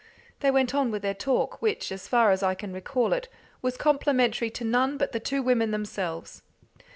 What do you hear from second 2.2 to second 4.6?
as I can recall it, was complimentary